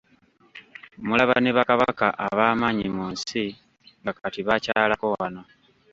Mulaba 1.05 1.35
ne 1.41 1.51
Bakabaka 1.57 2.07
ab'amaanyi 2.25 2.87
mu 2.95 3.05
nsi 3.13 3.43
nga 4.01 4.11
kati 4.17 4.39
baakyalako 4.47 5.05
wano. 5.15 5.41